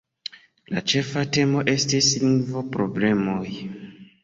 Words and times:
La 0.75 0.81
ĉefa 0.93 1.23
temo 1.37 1.61
estis 1.75 2.09
lingvo-problemoj. 2.25 3.49